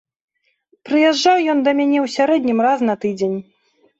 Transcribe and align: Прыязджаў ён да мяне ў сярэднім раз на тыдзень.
Прыязджаў 0.89 1.37
ён 1.53 1.59
да 1.67 1.71
мяне 1.79 1.97
ў 2.05 2.13
сярэднім 2.15 2.65
раз 2.69 2.79
на 2.91 2.95
тыдзень. 3.03 3.37